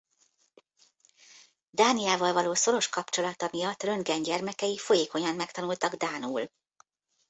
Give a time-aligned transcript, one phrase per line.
[1.69, 6.49] Dániával való szoros kapcsolata miatt Röntgen gyermekei folyékonyan megtanultak dánul.